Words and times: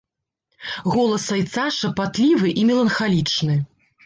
Голас 0.93 1.27
айца 1.35 1.65
шапатлівы 1.77 2.55
і 2.63 2.65
меланхалічны. 2.71 3.61